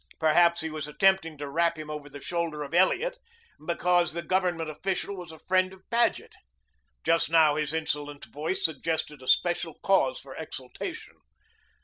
[0.19, 3.19] Perhaps he was attempting to rap him over the shoulder of Elliot
[3.63, 6.33] because the Government official was a friend of Paget.
[7.03, 11.17] Just now his insolent voice suggested a special cause for exultation.